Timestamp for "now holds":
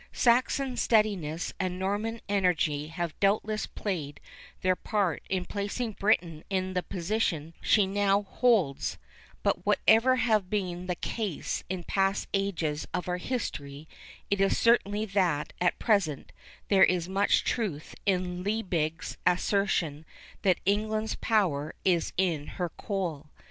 7.85-8.97